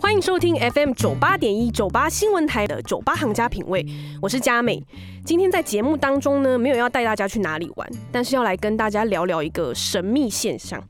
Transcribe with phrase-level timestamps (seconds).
[0.00, 3.84] 欢迎收听 FM 九八点一九八新闻台的九八行家品味，
[4.22, 4.82] 我是佳美。
[5.24, 10.82] 今天在节目当中呢，没有要带大家去哪里玩，但是要来跟大家聊聊一个神秘现象。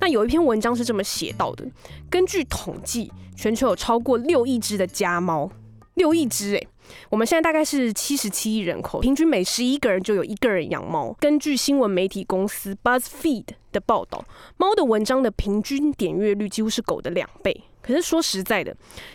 [0.00, 1.66] 那有一篇文章是这么写到的：
[2.08, 5.50] 根据统计，全球有超过六亿只的家猫，
[5.94, 6.66] 六亿只哎。
[7.10, 11.14] 我们现在大概是七十七亿人口，平均每十一个人就有一个人养猫。
[11.20, 14.24] 根据新闻媒体公司 BuzzFeed 的报道，
[14.56, 17.64] 猫的文章的平均点阅率几乎是狗的两倍。
[17.82, 18.72] 可是说实在的，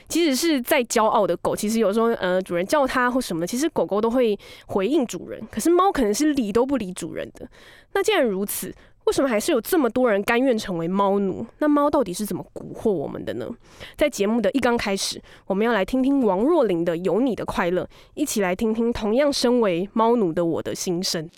[0.09, 5.41] 即使是再骄傲的狗，其实有时候呃主人叫它或什么，其实狗狗都会回应主人。
[5.49, 7.49] 可是猫可能是理都不理主人的。
[7.93, 8.75] 那既然如此，
[9.07, 11.45] 为什么还是有这么多人甘愿成为猫奴？
[11.59, 13.47] 那猫到底是怎么蛊惑我们的呢？
[13.95, 17.83] 在节目的一刚开始，我们要来听听王若琳的《有你的快乐》，
[18.15, 21.29] 一起来听听同样身为猫奴的我的心声。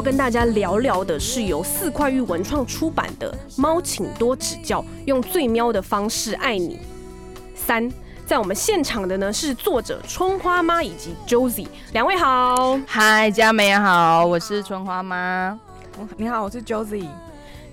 [0.00, 3.30] 要跟大家聊聊的是由四块玉文创出版的
[3.60, 6.76] 《猫，请多指教，用最喵的方式爱你》
[7.54, 7.86] 三。
[8.24, 12.80] 在我们现场的呢是作者春花妈以及 Josie 两位好。
[12.86, 15.60] 嗨，佳美好，我是春花妈。
[16.16, 17.06] 你好，我是 Josie。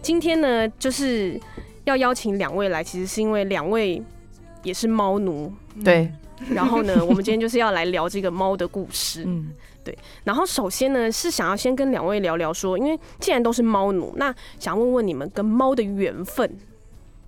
[0.02, 1.40] 今天呢就是
[1.86, 4.04] 要邀请两位来，其实是因为两位
[4.64, 5.50] 也是猫奴，
[5.82, 6.12] 对，
[6.50, 9.24] 然后呢，我们今天就是要来聊这个猫的故事。
[9.26, 9.50] 嗯，
[10.24, 16.50] 然后首先呢，是想要先跟两位聊聊说，因为既然都是猫奴，那想问问你们跟猫的缘分。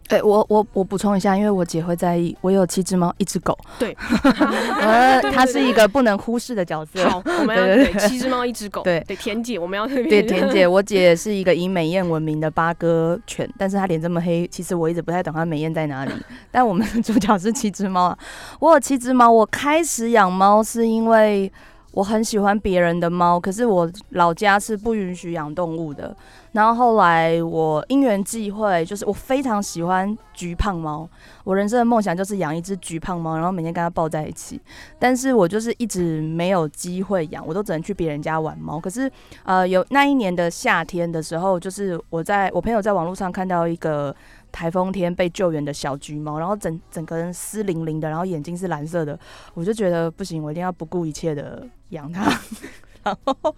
[0.08, 3.96] 对我我我补充一下，因为我姐会在意，我有七只猫，一只狗，对，
[4.81, 7.08] 呃，它是一个不能忽视的角色。
[7.08, 16.12] 好，我们要对对对七只猫一只狗，对对田姐，我们要对，田姐， 我姐是一个以美艳闻名的八哥犬，但是她脸这么黑，其实我一直不太懂她美艳在哪里。
[16.50, 18.18] 但我们的主角是七只猫啊，
[18.59, 21.53] 我有七只猫，我开始养猫是因为
[22.00, 26.16] 我很喜欢别人的猫，可是我老家是不允许养动物的。
[26.54, 31.08] 然后后来我因缘际会，就是我非常喜欢橘胖猫，
[31.44, 34.62] 我人生的梦想就是养一只橘胖猫，然后每天跟它抱在一起。
[34.98, 38.80] 但是我就是一直没有机会养，我都只能去别人家玩猫。
[38.80, 39.12] 可是
[39.44, 44.16] 呃，有那一年的夏天的时候，就是我在我朋友在网络上看到一个
[44.59, 49.18] 台风天被救援的小橘猫，然后整整个人湿淋淋的，然后眼睛是蓝色的，
[49.53, 52.30] 我就觉得不行，我一定要不顾一切的养它。
[53.02, 53.56] 然后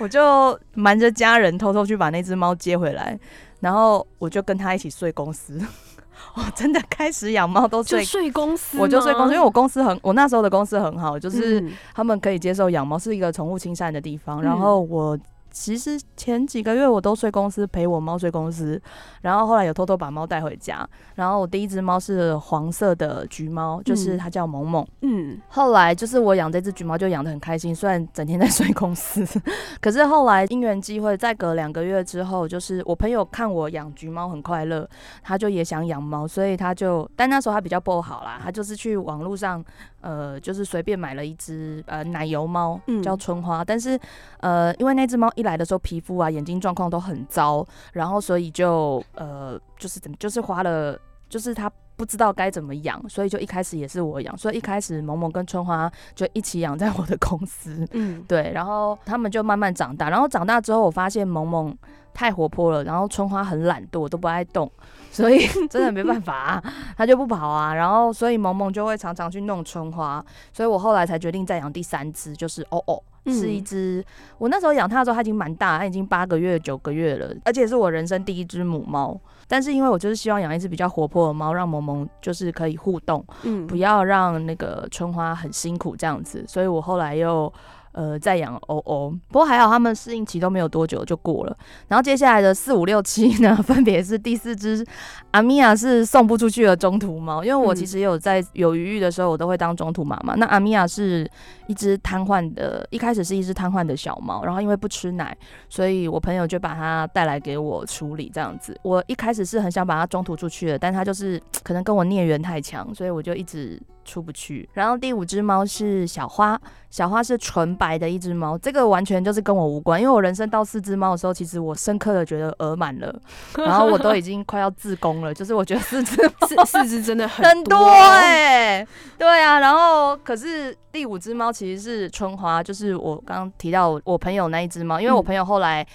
[0.00, 3.16] 我就瞒着家人偷偷去把那只猫接回来，
[3.60, 5.56] 然后我就跟它一起睡公司。
[6.34, 14.40] 我真的开始养猫都睡睡公司，我就睡公司，因为我公司很，我那时候的公司很好，就是嗯他们可以接受养猫，是一个宠物亲善的地方。
[14.40, 15.16] 嗯然后我
[15.50, 18.80] 其实前几个月我都睡公司，陪我猫睡公司，
[19.22, 20.88] 然后后来有偷偷把猫带回家。
[21.14, 24.86] 然后我第一只猫是黄色的橘猫，就是嗯它叫萌萌。
[25.02, 29.24] 嗯后来就是我养这只橘猫就养得很开心，虽然整天在睡公司，
[29.80, 34.88] 可是后来因缘机会，再隔两个月之后，就是我朋友看我养橘猫很快乐，
[35.22, 39.62] 他就也想养猫，所以他就，但那时候他比较不好啦，他就是去网络上
[40.00, 43.98] 呃，就是随便买了一只呃奶油猫嗯，叫春花，但是
[44.38, 50.98] 呃，因为那只猫一来的时候皮肤啊、眼睛状况都很糟，然后所以就呃，就是怎么，就是花了，
[51.28, 61.76] 就是他不知道该怎么养，所以就一开始也是我养，所以一开始萌萌跟春花就一起养在我的公司，嗯，对，然后他们就慢慢长大，然后长大之后，我发现萌萌
[62.14, 64.70] 太活泼了，然后春花很懒惰，都不爱动，
[65.10, 66.64] 所以真的没办法、啊，
[66.96, 67.74] 他就不跑啊。
[67.74, 73.02] 然后所以萌萌就会常常去弄春花，所以我后来才决定再养第三只，就是哦哦。
[73.26, 74.04] 是一嗯只，
[74.38, 79.20] 我那时候养它的时候，它已经蛮大，它已经八个月、九个月了，而且是我人生第一只母猫。
[79.50, 87.52] 但是因为我就是希望养一只比较活泼的猫，让萌萌就是可以互动，嗯不要让那个春花很辛苦这样子，所以我后来又
[87.92, 91.56] 呃再养欧欧，不过还好他们适应期都没有多久就过了。
[91.88, 94.86] 然后接下来的四五六七呢， 分别是第四只
[95.32, 100.36] 阿米亚是送不出去的中途猫，因为我嗯其实也有在有余裕的时候，我都会当中途妈妈。
[100.36, 101.28] 那阿米亚是
[101.66, 105.36] 一只瘫痪的，一开始是一只瘫痪的小猫，然后因为不吃奶，
[105.68, 108.78] 所以我朋友就把它带来给我处理这样子。
[108.82, 114.68] 我一开始是很想把它中途出去的，但它就是 可能跟我孽缘太强，所以我就一直出不去。
[114.72, 116.60] 然后第五只猫是小花，
[116.90, 123.14] 小花是纯白的一只猫，这个完全就是跟我无关，因为我人生到四只猫的时候，其实我深刻的觉得额满了，
[123.58, 126.16] 然后我都已经快要自宫了，就是我觉得四只
[126.46, 128.86] 四四只真的很很多多哎、
[129.18, 135.86] 对啊，然后可是第五只猫其实是春花，就是我刚刚提到我朋友那一只猫，因为我嗯朋友后来。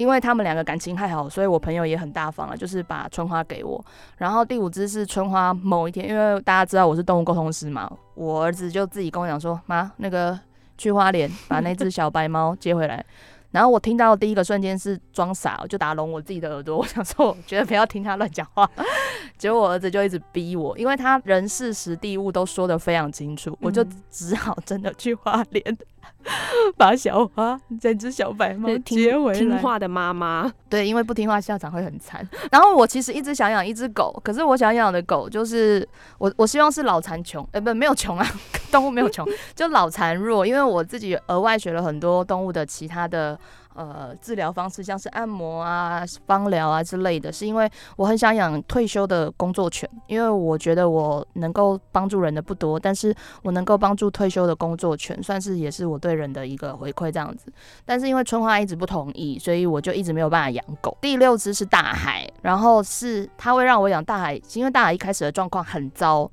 [0.00, 3.84] 因为他们两个感情太好，所以我朋友也很大方了，就是把春花给我。
[4.16, 10.40] 然后第五只是春花，某一天，因为大家知道我是动物沟通师嘛，我儿子就自己跟我讲说：“妈，那个
[10.78, 13.04] 去花莲把那只小白猫接回来。
[13.52, 16.78] ”然后我听到第一个瞬间是装傻，我就打聋我自己的耳朵。
[16.78, 18.66] 我想说，我觉得不要听他乱讲话。
[19.36, 25.78] 结果我儿子就一直逼我，因为他人事时地物都说的非常清楚，我就嗯只好真的去花莲，
[26.76, 29.38] 把小花这只小白猫就是接回来。
[29.38, 32.26] 听话的妈妈，对，因为不听话下场会很惨。
[32.50, 35.86] 然后我其实一直想养一只狗，可是我想养的狗就是
[36.18, 38.26] 我，我希望是脑残穷，呃，不，没有穷啊，
[38.70, 40.46] 动物没有穷，就脑残弱。
[40.46, 43.38] 因为我自己额外学了很多动物的其他的
[43.74, 57.52] 呃治疗方式，像是按摩啊、芳疗啊之类的，是因为我很想养退休的工作犬，因为我觉得我能够帮助人的不多，但是我能够帮助退休的工作犬，算是也是我对人的一个回馈这样子。
[57.84, 60.96] 但是因为春花一直不同意，所以我就一直没有办法养狗。
[61.00, 66.30] 第六只是大海，然后是他会让我养大海，因为大海一开始的状况很糟。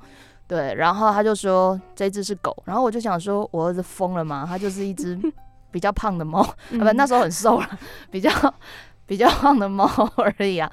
[0.47, 4.45] 对，然后他就说这只是狗，然后我就想说，我儿子疯了吗？
[4.47, 5.19] 他就是一只
[5.77, 7.79] 比较胖的猫，啊不，那时候很瘦了，
[8.09, 8.31] 比较
[9.05, 9.85] 比较胖的猫
[10.15, 10.67] 而已啊。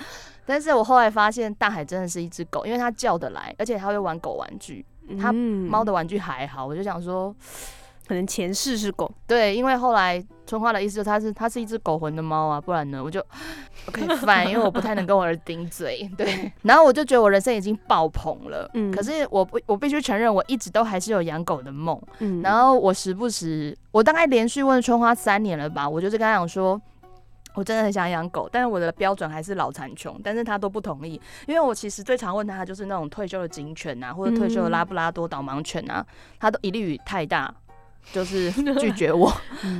[0.46, 4.82] 但是我后来发现，大海真的是一只狗，因为它叫得来，而且它会玩狗玩具，
[5.20, 6.64] 它嗯猫的玩具还好。
[6.64, 7.36] 我就想说，
[8.06, 13.18] 可能前世是狗，对，因为后来春花的意思就是它是它是一只狗魂的猫啊，不然呢我就
[13.88, 18.92] OK fine，因为我不太能跟我儿子顶嘴， 对，然后我就觉得我人生已经爆棚了，嗯。
[18.92, 22.42] 可是我不我必须承认，我一直都还是有养狗的梦，嗯。
[22.42, 26.80] 然后我时不时，我大概连续问春花三年了吧，我就是跟他讲说。
[27.56, 31.12] 我真的很想养狗，但是我的标准还是老残穷，但是他都不同意，
[31.46, 36.04] 因为我其实最常问他就是那种退休的警犬啊，或者退休的拉布拉多导盲犬啊，
[36.40, 37.54] 他都一律语太大，
[38.12, 39.32] 就是 拒绝我。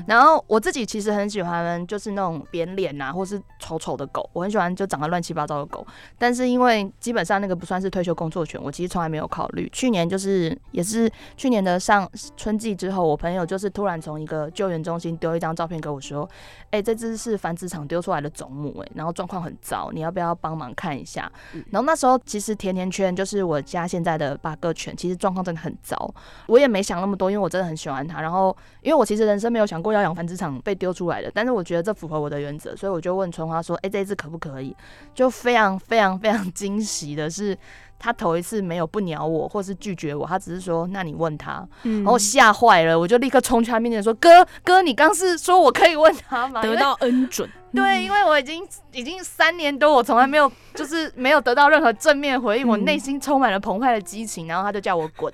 [0.07, 5.87] 然后我自己其实很喜欢，就是那种扁脸啊，或是丑丑的狗，我很喜欢就长得乱七八糟的狗。
[6.19, 9.69] 但是因为基本上那个不算是退休工作犬，我其实从来没有考虑。
[9.73, 16.29] 去年就是也是去年的上春季之后，我朋友就是突然从一个救援中心丢一张照片给我说
[16.71, 21.31] ：“哎、这只是繁殖场丢出来的种母，哎，然后状况很糟，你要不要帮忙看一下？”
[21.71, 26.15] 然后那时候其实甜甜圈就是我家现在的八哥犬，其实状况真的很糟。
[26.47, 28.14] 我也没想那么多，因为我真的很喜欢它。
[28.21, 34.75] 然后因为我其实人生没有想过要养繁殖场被丢出来的，但是我觉得这符合我的原则，所以我就问春花说：“哎、这一只可不可以？”
[35.15, 37.57] 就非常非常非常 惊喜的是，
[37.99, 55.33] 他头一次没有不鸟我，或是拒绝我，他只是说：“那你问他。”嗯然后我吓坏了，我就立刻冲去他面前说：“哥哥，你刚是说我可以问他吗？”得到恩准，对，因为我已经已经三年多，我从来没有就是没有得到任何正面回应，我嗯内心充满了澎湃的激情，然后他就叫我滚。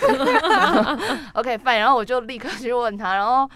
[1.34, 3.48] OK fine，然后我就立刻去问他，然后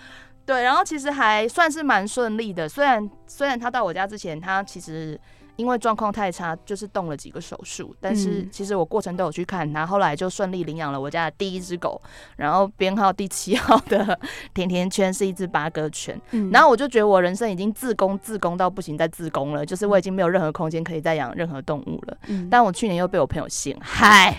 [0.44, 5.18] 对，然后其实还算是蛮顺利的，虽然虽然他到我家之前，他其实。
[5.56, 12.00] 因为状况太差，就是动了几个手术，但是嗯其实我过程都有去看他，后来就顺利领养了我家的第一只狗，
[12.36, 14.18] 然后编号第七号的
[14.54, 22.16] 甜甜圈是一只八哥犬，嗯然后我就觉得我人生已经自宫自宫到不行，再自宫了，就是我已经没有任何空间可以再养任何动物了。
[22.28, 24.34] 嗯但我去年又被我朋友陷害，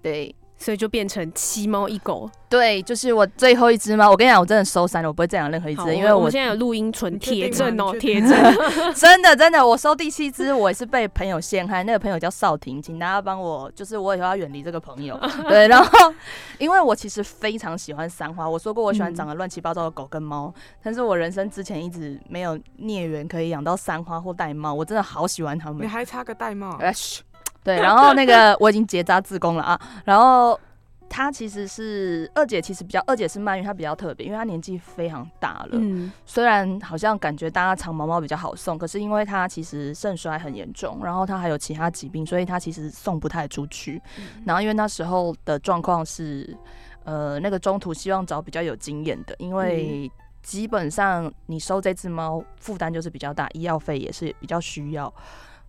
[0.00, 2.30] 对，所以就变成七猫一狗。
[2.48, 4.10] 对，就是我最后一只猫。
[4.10, 8.30] 我跟你讲，我真的收山了，我不会再养任何一只，因为我我现在有录音存你确定铁证哦，铁证。
[8.96, 11.82] 真的真的，我收第七只，我也是被朋友陷害。
[11.84, 15.20] 那个朋友叫少婷，请大家帮我，就是我以后要远离这个朋友。
[15.46, 16.14] 对，然后
[16.56, 25.86] 因为我其实非常喜欢三花，我说过我喜欢嗯长得乱七八糟的狗跟猫，但是我人生之前一直没有孽缘可以养到三花或玳瑁，我真的好喜欢它们你。
[25.86, 27.20] 还差个玳瑁，哎嘘，
[27.76, 30.58] 对，然后那个我已经结扎自宫了啊，然后。
[31.10, 35.70] 她其实是二姐，其实比较二姐是曼玉，她比较特别，因为她年纪非常大了。
[35.72, 43.98] 嗯，虽然好像感觉大家长毛毛比较好送，可是因为她其实肾衰很严重，然后她还有其他疾病，所以她其实送不太出去。
[44.44, 46.54] 然后因为那时候的状况是，
[47.04, 55.10] 呃，那个中途希望找比较有经验的，因为基本上你收这只猫负担就是比较大，医药费也是比较需要。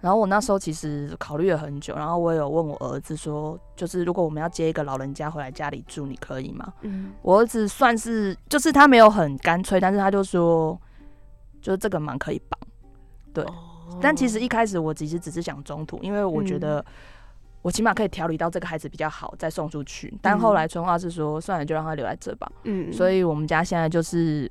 [0.01, 6.73] 然后我那时候其实考虑了很久，然后我有问我儿子说，就是如果我们要接一个老人家回来家里住，你可以吗？
[6.81, 10.79] 嗯，我儿子算是，就是他没有很干脆，但是他就说，
[11.61, 12.59] 就是这个蛮可以帮。
[13.33, 13.45] 对，
[14.01, 16.83] 但其实一开始我其实只是想中途，因为我觉得
[17.61, 20.17] 我起码可以调理到这个孩子比较好，再送出去。
[20.21, 22.49] 但后来春花是说，算了，就让他留在这吧。
[22.63, 24.49] 嗯，所以我们家现在就是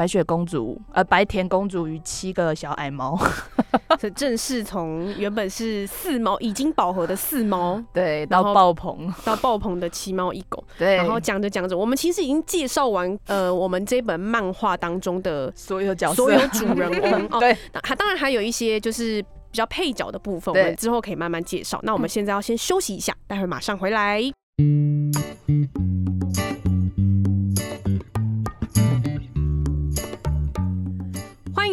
[0.00, 3.18] 白雪公主，呃，白田公主与七个小矮猫。
[4.00, 9.12] 这正是从原本是四猫已经饱和的四猫， 对，到爆棚。
[9.26, 10.64] 到爆棚的七猫一狗。
[10.78, 21.78] 对，然后讲着讲着，我们其实已经介绍完呃我们这本漫画当中的所有角色，所有主人翁哦，对，那还当然还有一些就是比较配角的部分，我对们之后可以慢慢介绍。
[21.82, 24.22] 那我们现在要先休息一下，待会儿马上回来。
[24.56, 25.89] 欢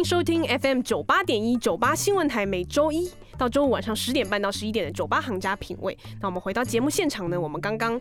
[0.08, 5.94] 收听 FM 九八点一九八新闻台，每周一到周五晚上十点半到十一点的酒吧行家品味。
[6.22, 8.00] 那我们回到节目现场呢，我们刚刚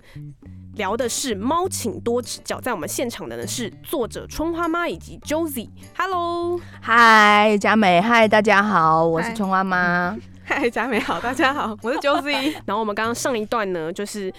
[0.76, 2.62] 聊的是猫，请多指教。
[2.62, 5.68] 在我们现场的呢是作者春花妈以及 Josie。
[5.98, 10.18] Hello，嗨，佳美，嗨，大家好，我是春花妈。
[10.46, 12.54] 嗨，佳美好，大家好，我是 Josie。
[12.66, 14.34] 然后我们刚刚上一段呢，就是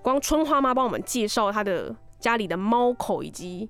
[0.00, 3.68] 光春花妈帮我们介绍她的家里的猫口以及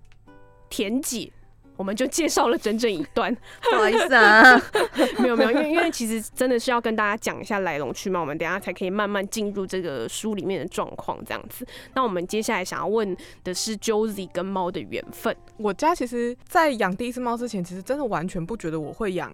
[0.71, 1.33] 田姐。
[1.77, 3.35] 我们就介绍了整整一段，
[3.71, 4.43] 不好意思啊，
[5.19, 11.67] 没有没有，因为因为其实真的是要跟大家讲一下来龙去脉，我们等下才可以慢慢进入这个书里面的状况这样子。
[11.95, 19.33] 那我们接下来想要问的是 Josie 跟猫的缘分，我家其实，在养第一只猫之前，其实真的完全不觉得我会养，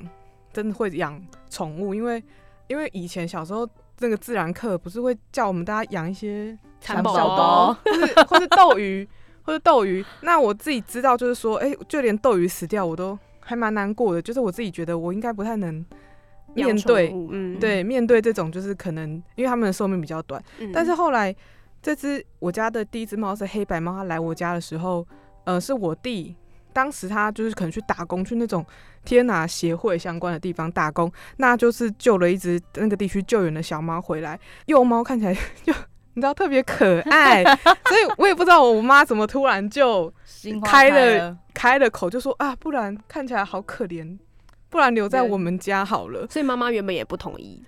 [0.52, 2.22] 真的会养宠物，因为
[2.68, 3.68] 因为以前小时候
[3.98, 7.14] 那个自然课不是会叫我们大家养一些蚕宝。
[7.14, 9.08] 宝或是或是斗鱼，
[9.48, 10.04] 或是斗鱼。
[10.20, 14.20] 那我自己知道，就是说，哎、就连斗鱼死掉，我都还蛮难过的。
[14.20, 15.82] 就是我自己觉得，我应该不太能
[16.52, 20.42] 面对，嗯，对，面对这种就是可能因为他们的寿命比较短。
[20.58, 21.34] 嗯但是后来
[21.80, 25.06] 这只我家的第一只猫是黑白猫，它来我家的时候，
[25.44, 26.36] 呃，是我弟。
[26.70, 28.64] 当时他就是可能去打工，去那种
[29.04, 34.38] 天哪协会相关的地方打工，那就是救了一只那个地区救援的小猫回来。
[34.66, 35.72] 幼猫看起来 就
[36.18, 40.12] 你知道特别可爱，所以我也不知道我妈怎么突然就
[40.64, 44.18] 开了了，开了口，就说啊，不然看起来好可怜，
[44.68, 46.26] 不然留在我们家好了。
[46.28, 47.62] 所以妈妈原本也不同意，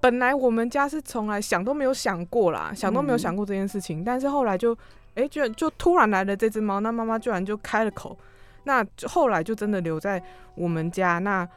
[0.00, 4.76] 本来我们家是从来想都没有想过啦，想都没有嗯想过这件事情，但是后来就，
[5.14, 8.18] 哎、居然就突然来了这只猫，那妈妈居然就开了口，
[8.64, 10.20] 那就后来就真的留在
[10.56, 11.48] 我们家，那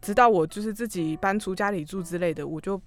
[0.00, 2.80] 直到我就是自己搬出家里住之类的，我就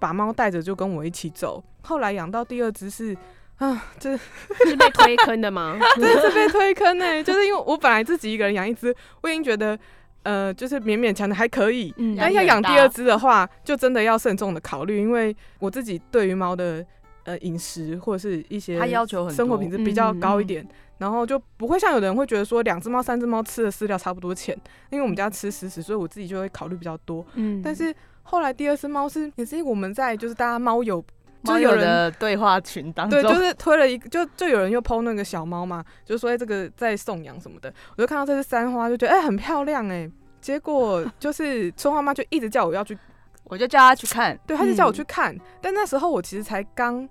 [0.00, 1.62] 把猫带着就跟我一起走。
[1.86, 3.16] 后来养到第二只是，
[3.58, 5.78] 啊，这是被推坑的吗？
[5.96, 9.78] 真的是被推坑呢、就是因为我本来自己一个人养一只，我已经觉得，
[10.24, 16.84] 呃，就是勉勉强的还可以，嗯但要养第二只的话，就真的要慎重的考虑，因为我自己对于猫的
[17.24, 20.66] 呃饮食或者是一些它要求生活品质比较高一点，
[20.98, 24.54] 然后就不会像有的人会觉得说两只猫、三只猫吃的饲料差不多钱，
[24.90, 27.24] 因为我们家吃食食，所以我自己就会考虑比较多。
[27.34, 31.02] 嗯但是后来第二只猫是也是我们在就是大家猫友。
[31.46, 40.10] 就有人的对话群当中，对，就是推了一个，就就有人又剖那个小猫嘛，就说哎、这个在送养什么的，我就看到这只三花，就觉得哎、很漂亮哎、
[40.40, 42.96] 结果 就是春花妈就一直叫我要去
[43.44, 44.94] 我就叫他去看，对，他就叫我嗯。
[44.94, 47.08] 去看，但那时候我其实才刚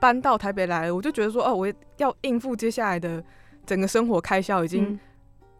[0.00, 3.22] 搬到台北来，我就觉得说，哦，我要应付接下来的
[3.66, 5.00] 整个生活开销，已经嗯。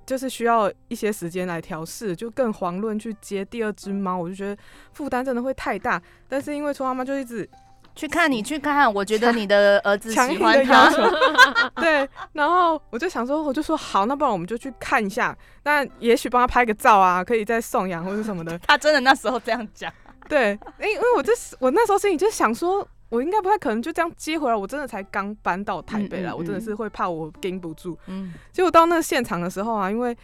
[0.06, 4.62] 就是需要一些时间来调试，就更遑论去接第二只猫，我就觉得
[4.92, 5.98] 负担真的会太大。
[6.28, 7.48] 但是因为春花妈就一直
[7.94, 11.02] 去看你去看，我觉得你的 儿子强欢的要他，求，
[11.80, 18.58] 对，然后我就想说，我就说好，那不然我们就去看一下，那也许帮他拍个照啊，可以再送养或者什么的。
[18.66, 19.92] 他真的那时候这样讲，
[20.28, 27.96] 对，因因为我这我那时候心里就想说，我应该不太可能就这样接回来，我真的才刚搬到台北来，嗯嗯我真的是会怕我盯不住。
[28.06, 30.16] 嗯，结果到那个现场的时候啊，因为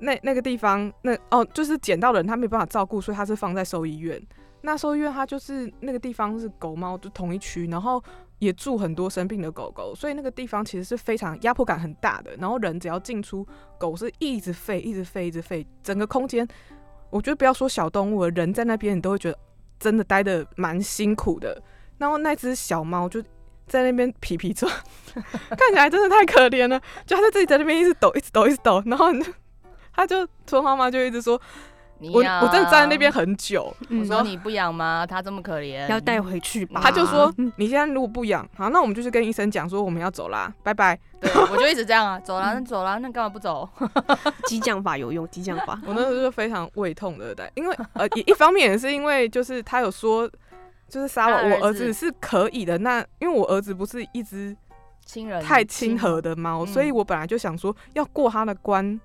[0.00, 4.20] 那那个地方那哦，就是捡到的人他没办法照顾，所以他是放在兽医院。
[4.62, 8.02] 那时候，因为它就是那个地方是狗猫就同一区，然后
[8.38, 12.34] 也住很多生病的狗狗，所以那个地方其实是非常压迫感很大的。
[12.38, 13.46] 然后人只要进出，
[13.78, 16.46] 狗是一直吠，一直吠，一直吠，整个空间，
[17.10, 19.38] 我觉得不要说小动物了，人在那边你都会觉得
[19.78, 21.60] 真的待的蛮辛苦的。
[21.98, 23.22] 然后那只小猫就
[23.66, 24.70] 在那边皮皮转，
[25.14, 26.80] 看起来真的太可怜了。
[27.06, 29.32] 就它在自己在那边一直抖，一直抖，一直抖，然后你 就
[29.92, 31.40] 它就春花妈就一直说，
[32.10, 35.06] 我我真的站在那边很久，我嗯说你不养吗？
[35.06, 36.80] 他这么可怜，要带回去吧。
[36.82, 40.98] 他就说你现在如果不养，好，那我们就去跟医生讲说我们要走啦，拜拜。
[41.20, 43.68] 对，我就一直这样啊， 走啦，那走啦，那干嘛不走？
[44.46, 45.80] 激将法有用，激将法。
[45.86, 50.28] 我那时候就非常胃痛的带，因为 呃一一方面也是因为就是他有说。
[50.88, 52.76] 就是杀了，我儿子子是可以的。
[52.76, 54.54] 那因为我儿子不是一只
[55.06, 59.00] 亲人太亲和的猫，嗯所以我本来就想说要过他的关，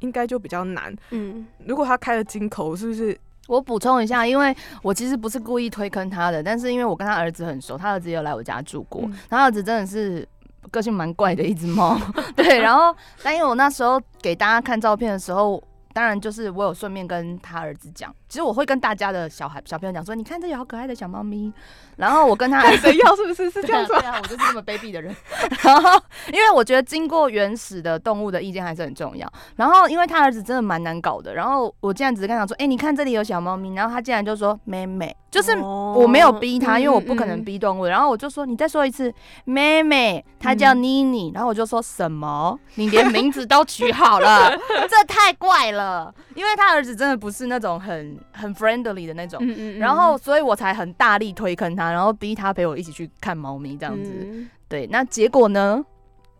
[0.00, 0.94] 应该就比较难。
[1.10, 3.18] 嗯，如果他开了金口，是不是？
[3.48, 10.26] 我补充一下，因为我其实不是故意推坑他的，但是因为我跟他儿子很熟，他儿子也有来我家住过，嗯他儿子真的是
[10.70, 11.98] 个性蛮怪的一只猫，
[12.36, 15.62] 对，然后但因为我那时候给大家看照片的时候。
[16.00, 21.52] 当然，就是我有顺便跟他儿子讲，其实我会跟大家的小孩小朋友讲说，你看这有好可爱的小猫咪。
[21.96, 23.50] 然后我跟他看 谁要，是不是？
[23.50, 24.08] 是这样说对。
[24.08, 25.14] 啊，我就是这么卑鄙的人。
[25.62, 26.00] 然后，
[26.32, 29.30] 因为我觉得经过原始的动物的意见还是很重要。
[29.56, 31.34] 然后，因为他儿子真的蛮难搞的。
[31.34, 37.84] 然后我竟然只是跟他说：“哎、你看这里有小猫咪。”然后他竟然就说：“妹妹。”就是哦我没有逼他，因为我不可能逼动物。
[37.84, 39.12] 然后我就说：“你再说一次，
[39.44, 41.30] 妹妹。”她叫妮妮。
[41.34, 42.58] 然后我就说什么？
[42.76, 44.50] 你连名字都取好了，
[44.88, 45.89] 这太怪了。
[46.34, 49.38] 因为他儿子真的不是那种很很 friendly 的那种。
[49.42, 54.10] 嗯嗯嗯然后，所以我才很大力推坑他，然后逼他陪我一起去看猫咪这样子。
[54.14, 55.84] 嗯对，那结果呢？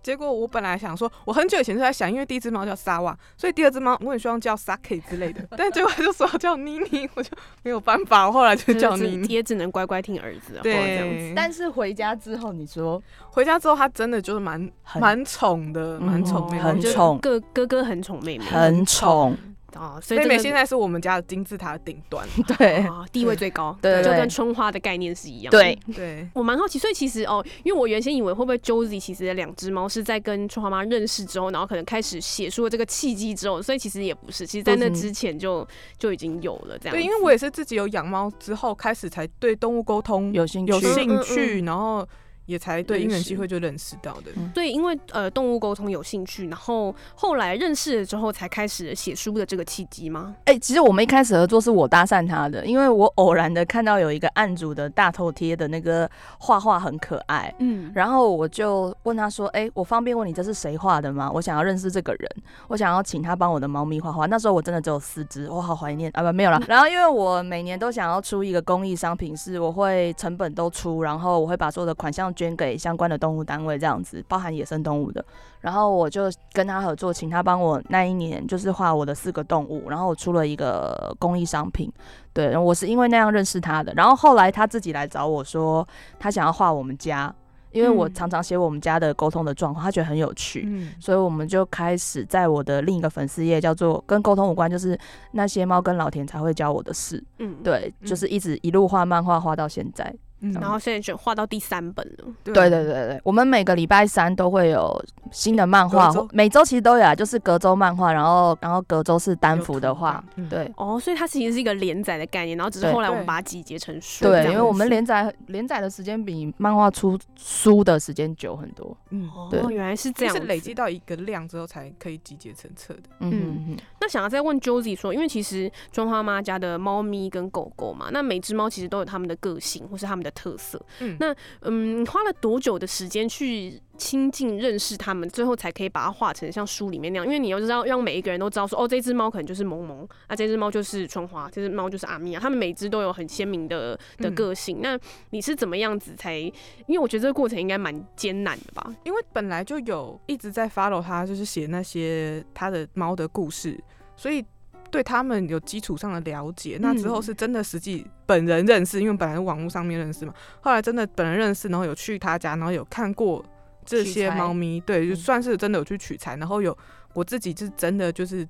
[0.02, 7.30] 结果我本来想说，我很久以前就在想，因为第一只猫叫沙瓦，所以第二只猫我很希望叫 Saki 之类的， 但结果他就说叫妮妮，我就
[7.62, 9.28] 没有办法，我后来就叫妮妮。
[9.28, 11.33] 也只能乖乖听儿子的话这样子。
[11.37, 16.63] 但是回家之后，你说回家之后，他真的就是蛮蛮宠的，嗯蛮宠妹妹。
[16.63, 19.36] 很宠哥哥哥很宠妹妹，很宠，
[19.75, 22.26] 啊，所以妹妹现在是我们家的金字塔的顶端。
[22.59, 25.59] 对啊地位最高，对就跟春花的概念是一样的。
[25.59, 35.67] 对，对，我蛮好奇，所以其实哦，因为我原先以为会不会 Josie 其实两只猫是在跟春花妈认识之后，然后可能开始写出了这个契机之后，所以其实也不是，其实在那之前就
[35.99, 36.97] 就已经有了这样。
[36.97, 42.06] 对，因为我也是自己有养猫之后，开始才对动物沟通有兴趣，有嗯兴趣，然后
[42.50, 44.32] 也才对因缘机会就认识到的。
[44.36, 50.34] 嗯对，因为呃动物沟通有兴趣，然后后来认识了之后，才开始写书的这个契机吗？
[50.47, 61.30] 哎、其实我们一开始合作是我搭讪他的，因为我偶然的看到有一个案主的大头贴的那个画画很可爱，嗯，然后我就问他说：“哎、我方便问你这是谁画的吗？
[61.32, 62.28] 我想要认识这个人，
[62.67, 64.26] 我想要请他帮我的猫咪画画。
[64.26, 66.60] 那时候我真的只有四只，我好怀念啊，不没有了。
[66.67, 75.23] 然后因为我每年都想要出一个公益商品，是我会成本都出，然后我会把所有的款项捐给相关的动物单位，这样子包含野生动物的。
[75.61, 81.93] 然后我就跟他合作，请他帮我那一年就是画我的四个动物，然后我出了一个公益商品。
[82.33, 83.93] 对，我是因为那样认识他的。
[83.95, 85.87] 然后后来他自己来找我说，
[86.19, 87.35] 他想要画我们家。
[87.73, 94.99] 因为我嗯常常写我们家的沟通的状况，他觉得很有趣，嗯，所以我们就开始在我的另一个粉丝页叫做跟沟通无关，就是
[95.31, 97.23] 那些猫跟老田才会教我的事。
[97.39, 100.13] 嗯，对，嗯就是一直一路画漫画画到现在。
[100.41, 100.53] 嗯。
[100.55, 102.25] 然后现在就画到第三本了。
[102.45, 102.55] 对。
[102.55, 118.97] 对对对对，我们每个礼拜三都会有新的漫画周，每周其实都有啊，就是隔周漫画，然后然后隔周是单幅的画。，对哦，所以它其实是一个连载的概念，然后只是后来我们把它集结成书对，因为我们连载连载的时间比漫画出书的时间久很多。
[119.11, 119.61] 嗯，对。
[119.61, 123.03] 哦，原来是这样是累积到一个量之后才可以集结成册的。
[123.21, 123.41] 嗯嗯。
[123.41, 130.80] 嗯嗯，那想要再问 Josie 说，因为其实中花妈家的猫咪跟狗狗嘛，那每只猫其实都有它们的个性或是它们的特色。
[131.00, 137.26] 嗯那嗯，你花了多久的时间去亲近认识他们，最后才可以把它画成像书里面那样？
[137.26, 144.78] 因为你要知道，让每一个人都知道说，哦，这只猫可能就是萌萌，啊，这只猫就是春花，这只猫就是阿米亚，他们每只都有很鲜明的的嗯个性。
[144.80, 144.99] 那
[145.30, 146.38] 你是怎么样子才？
[146.86, 148.95] 因为我觉得这个过程应该蛮艰难的吧？
[149.04, 153.78] 因为本来就有一直在 follow 他，就是写那些他的猫的故事，
[154.16, 154.45] 所以
[154.91, 156.79] 对他们有基础上的了解。
[156.81, 163.45] 那之后是真的实际本人认识，因为本来是网络上面认识嘛，后来真的本人认识，然后有去他家，然后有看过
[163.85, 166.76] 这些猫咪，对，就嗯算是真的有去取材，然后有
[167.15, 168.47] 我自己就是真的就是。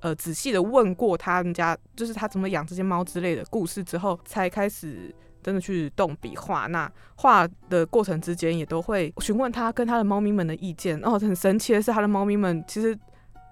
[0.00, 6.68] 呃，仔细的问过他们家，就是他怎么养这些猫之类的故事之后，才开始真的去动笔画。
[6.68, 10.96] 那画的过程之间也都会询问他跟他的猫咪们的意见。
[11.02, 12.96] 哦，很神奇的是，他的猫咪们其实。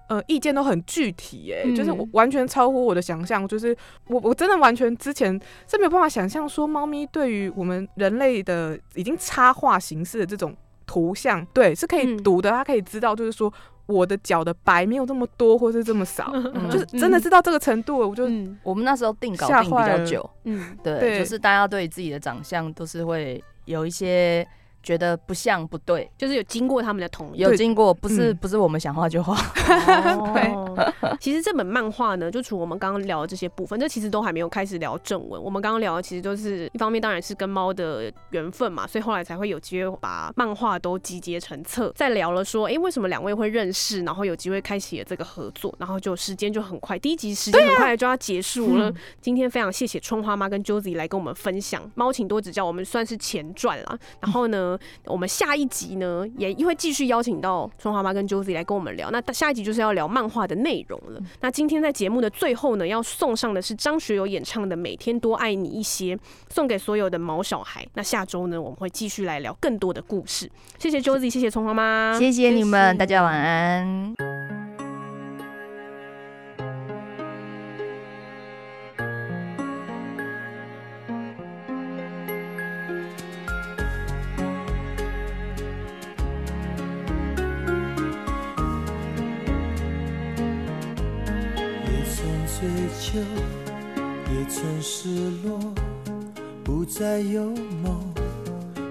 [0.07, 3.75] 呃，意见都很具体，哎、嗯就是我完全超乎我的想象，就是
[4.07, 12.23] 我我真的完全之前是没有办法想象说，猫咪对于我们人类的已经插画形式的这种图像，对，是可以嗯。
[12.23, 13.53] 读的，它可以知道，就是说
[13.85, 24.47] 我的脚的白没有这么多，或是这么少， 嗯就是真的是到这个程度了，我就嗯我们那时候定稿定比较久，嗯对，对就是大家对自己的长相都是会有一些
[24.87, 27.39] 觉得不像不对，就是有经过他们的同意。
[27.39, 29.35] 有经过，不是、嗯不是我们想画就画。
[30.33, 30.79] 对，
[31.19, 35.43] 其实这本漫画呢，就除我们刚刚聊的这些部分，这其实都还没有开始聊正文。
[35.43, 41.91] 我们刚刚聊的其实都是一方面，当然是跟猫的缘分嘛，所以后来才会有机会把漫画都集结成册。
[41.93, 48.89] 再聊了说，哎、为什么两位会认识，然后有机会开启了这个合作，然后就时间就很快，第一集时间很快就要结束了。
[49.19, 53.99] 今天非常谢谢春花妈跟 Josie 来跟我们分享《猫，请多指教》，我们算是前传啦。
[54.21, 59.09] 然后呢，我们下一集呢也会继续邀请到春花妈跟 Josie 来跟我们聊。
[59.11, 61.21] 那下一集就是要聊漫画的内容了。
[61.41, 66.15] 那今天在节目的最后呢，要送上的是张学友演唱的《每天多爱你一些》，
[66.49, 67.85] 送给所有的毛小孩。
[67.93, 70.49] 那下周呢，我们会继续来聊更多的故事。
[70.77, 74.36] 谢谢 Josie，谢谢春花妈，谢谢你们，谢大家晚安。
[94.89, 95.09] 失
[95.43, 95.59] 落，
[96.63, 97.43] 不再有
[97.83, 97.99] 梦，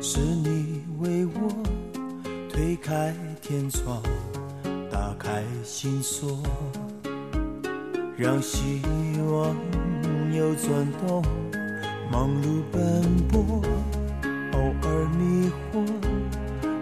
[0.03, 1.51] 是你为我
[2.51, 4.03] 推开天窗，
[4.93, 6.43] 打开心锁，
[8.15, 8.83] 让希
[9.27, 9.57] 望
[10.35, 11.25] 有转动，
[12.13, 13.63] 忙碌奔波，
[14.53, 15.83] 偶尔迷惑，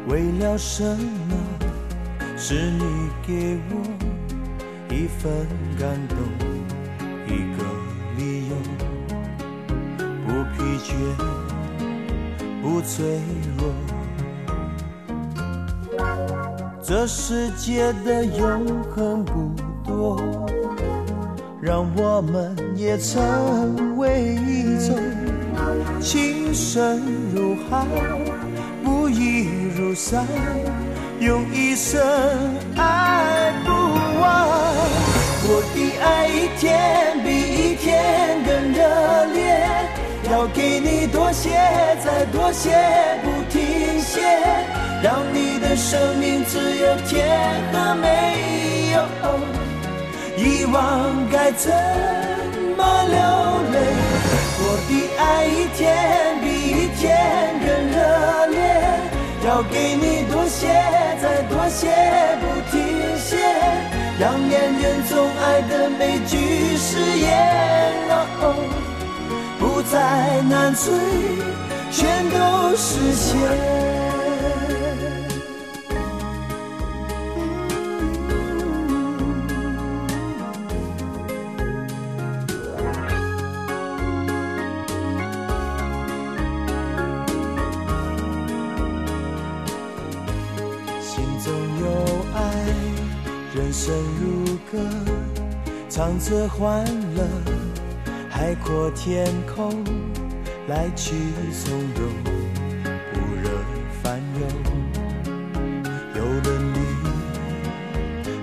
[0.09, 0.83] 为了什
[1.29, 1.37] 么？
[2.37, 2.83] 是你
[3.25, 3.81] 给我。
[4.93, 5.33] 一份
[5.79, 6.19] 感动，
[10.85, 10.93] 不疲倦，
[12.63, 13.21] 不脆
[13.57, 13.73] 弱。
[16.83, 19.51] 这世界的永恒不
[19.83, 20.21] 多，
[21.61, 24.99] 让我们也成为一种
[26.01, 27.01] 情深
[27.35, 27.87] 如海，
[28.85, 30.27] 不移如山，
[31.19, 31.99] 用一生
[32.77, 33.71] 爱不
[34.21, 34.23] 完。
[35.47, 37.29] 我的爱一天比
[37.73, 38.79] 一天更热
[39.33, 39.84] 烈，
[40.35, 41.51] 要给你多些，
[42.05, 42.73] 再多些，
[43.23, 44.21] 不停歇，
[45.01, 48.99] 让你的生命只有甜和没有
[50.37, 51.71] 遗忘，该怎
[52.77, 53.17] 么流
[53.71, 53.79] 泪？
[54.59, 54.91] 我的
[55.23, 55.81] 爱一天
[56.43, 57.07] 比一天
[57.65, 57.97] 更热
[58.49, 58.59] 烈，
[59.47, 60.67] 要给你多些，
[61.23, 61.87] 再多些，
[62.41, 62.43] 不
[62.73, 62.75] 停
[63.17, 63.39] 歇。
[64.19, 67.31] 让恋人总爱的每句誓言，
[68.11, 68.94] 哦，不
[69.91, 70.93] 再难追，
[71.93, 73.39] 全都实现。
[91.01, 91.85] 心中有
[92.35, 92.39] 爱。
[93.55, 94.79] 人生如歌，
[95.89, 97.25] 唱着欢乐，
[98.37, 99.71] 海阔天空，
[100.67, 101.15] 来去
[101.53, 102.13] 从容，
[103.13, 103.49] 不惹
[104.03, 104.47] 烦忧。
[106.17, 106.77] 有了你，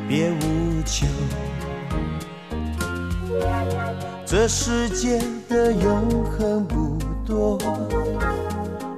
[0.07, 1.05] 别无求。
[4.25, 7.57] 这世界的永恒不多，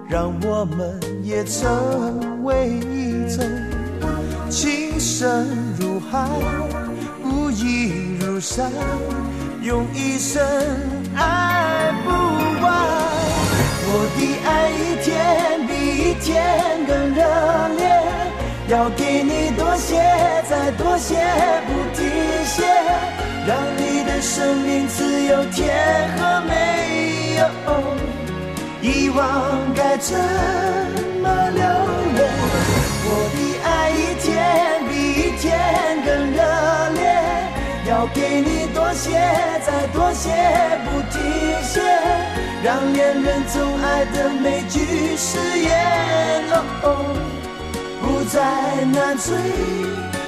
[0.08, 3.44] 让我们也成为一种。
[4.48, 5.48] 情深
[5.80, 6.30] 如海，
[7.24, 8.72] 不移如山，
[9.64, 10.44] 用一生
[11.16, 12.10] 爱不
[12.62, 12.68] 完。
[13.88, 15.08] 我的爱一天
[15.68, 15.72] 比
[16.04, 16.28] 一天
[16.86, 17.24] 更热
[17.78, 17.82] 烈，
[18.68, 20.04] 要给你多些，
[20.50, 21.16] 再多些，
[21.66, 22.04] 不停
[22.44, 22.66] 歇，
[23.48, 27.48] 让你的生命只有甜和没有
[28.82, 29.24] 遗忘，
[29.74, 30.20] 该怎
[31.22, 31.64] 么流
[32.18, 32.20] 泪？
[33.06, 34.28] 我的爱一天
[34.90, 35.48] 比一天
[36.04, 36.42] 更热
[36.96, 37.02] 烈，
[37.90, 38.63] 要给你
[38.94, 39.10] 多些，
[39.66, 40.30] 再多些，
[40.86, 41.20] 不停
[41.64, 41.82] 歇，
[42.64, 46.44] 让恋人总爱的每句誓言，
[46.84, 46.86] 哦，
[48.00, 49.34] 不再难追，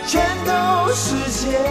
[0.08, 1.62] 全都实现。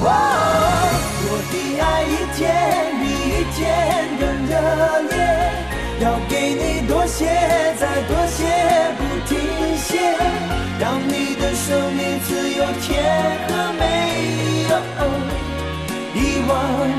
[0.00, 0.08] 哦
[1.28, 2.40] 我的爱一天
[2.98, 3.60] 比一天
[4.18, 4.52] 更热
[5.10, 5.14] 烈，
[6.00, 7.26] 要给你多些，
[7.78, 8.40] 再多些，
[8.96, 9.36] 不停
[9.76, 10.16] 歇，
[10.82, 12.90] 让你的生命自有甜
[13.46, 14.66] 和美。
[14.98, 15.06] 哦，
[16.12, 16.50] 遗忘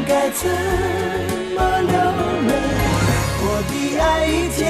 [0.07, 0.47] 该怎
[1.53, 1.93] 么流
[2.47, 2.51] 泪？
[3.43, 4.61] 我的爱一天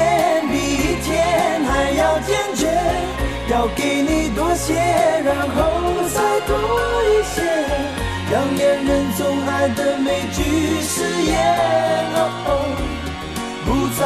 [0.49, 2.65] 比一天还要坚决，
[3.51, 5.53] 要给你多些，然后
[6.09, 6.57] 再多
[7.05, 7.37] 一些，
[8.31, 10.41] 让恋人总爱的每句
[10.81, 11.37] 誓言，
[12.15, 12.51] 哦哦，
[13.63, 14.01] 不再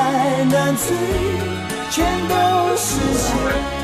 [0.51, 0.85] 难追，
[1.91, 1.95] 全
[2.27, 3.76] 都实现。